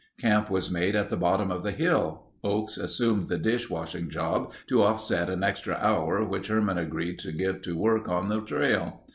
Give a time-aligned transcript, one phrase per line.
[0.19, 2.31] Camp was made at the bottom of the hill.
[2.43, 7.31] Oakes assumed the dish washing job to offset an extra hour which Herman agreed to
[7.31, 9.03] give to work on the trail.